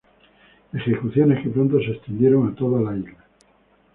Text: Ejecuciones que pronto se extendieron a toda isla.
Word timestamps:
Ejecuciones 0.73 1.43
que 1.43 1.51
pronto 1.51 1.77
se 1.77 1.91
extendieron 1.91 2.47
a 2.47 2.55
toda 2.55 2.97
isla. 2.97 3.23